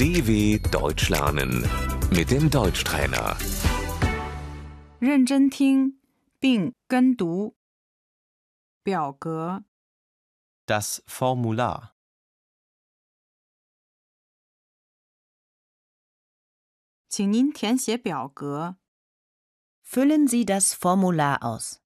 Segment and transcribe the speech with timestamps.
[0.00, 1.62] DW Deutsch lernen
[2.10, 3.36] mit dem Deutschtrainer.
[4.98, 5.98] 认真听
[6.38, 7.54] 并跟读。
[8.82, 9.64] 表格、
[10.66, 11.90] Das Formular.
[17.08, 18.76] 请您填写表格。
[19.82, 21.79] Füllen Sie das Formular aus.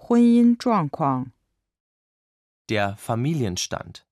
[0.00, 1.32] 婚姻状况、
[2.66, 4.02] Der Familienstand.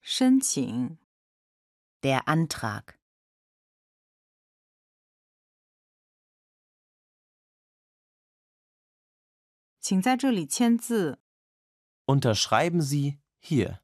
[0.00, 0.98] 申请、
[2.00, 2.98] Der Antrag.
[9.80, 11.18] 请在这里签字。
[12.06, 13.80] Unterschreiben Sie hier.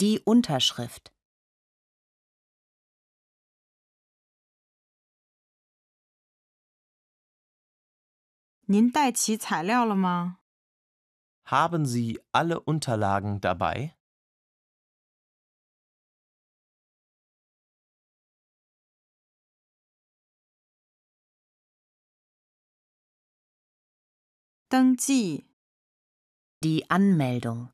[0.00, 1.12] die Unterschrift.
[11.44, 13.94] Haben Sie alle Unterlagen dabei?
[26.62, 27.70] die Anmeldung.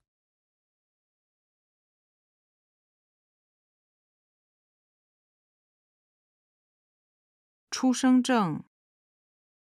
[7.76, 8.64] 出生证、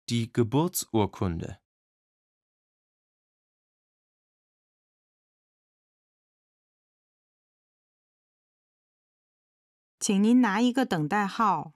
[0.05, 1.59] Die Geburtsurkunde.
[9.99, 11.73] 请您拿一个等待号。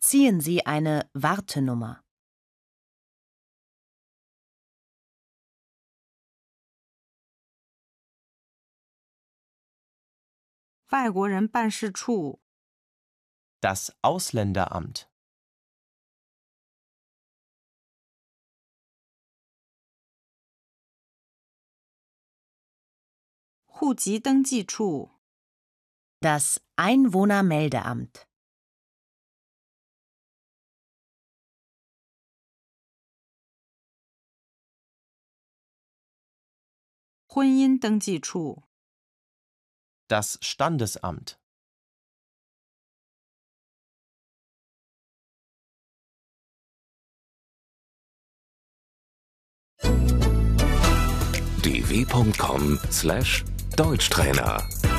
[0.00, 2.02] Ziehen Sie eine Wartenummer.
[10.90, 12.40] 外国人办事处、
[13.60, 15.08] Das Ausländeramt.
[23.80, 25.10] 户籍登记处、
[26.20, 28.26] Das Einwohnermeldeamt.
[37.26, 38.62] 婚姻登记处、
[40.08, 41.38] Das Standesamt.
[53.75, 54.90] dw.com/deutschtrainer